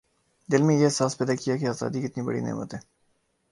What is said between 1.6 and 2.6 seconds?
آزادی کتنی بڑی